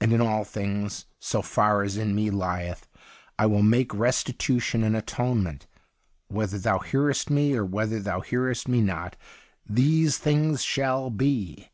And 0.00 0.12
in 0.12 0.20
all 0.20 0.44
things, 0.44 1.06
so 1.18 1.42
far 1.42 1.82
as 1.82 1.96
in 1.96 2.14
me 2.14 2.30
lieth, 2.30 2.86
I 3.36 3.46
will 3.46 3.64
make 3.64 3.92
restitution 3.92 4.84
and 4.84 4.94
atone 4.96 5.42
ment. 5.42 5.66
Whether 6.28 6.60
Thou 6.60 6.78
hearest 6.78 7.30
me 7.30 7.52
or 7.52 7.64
whether 7.64 7.98
Thou 7.98 8.20
hearest 8.20 8.68
me 8.68 8.80
not, 8.80 9.16
these 9.68 10.18
things 10.18 10.62
shall 10.62 11.10
be. 11.10 11.68